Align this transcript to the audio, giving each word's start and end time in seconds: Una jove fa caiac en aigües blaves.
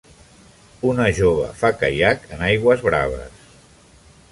Una 0.91 1.05
jove 1.17 1.51
fa 1.59 1.71
caiac 1.83 2.27
en 2.39 2.43
aigües 2.49 2.83
blaves. 2.89 3.39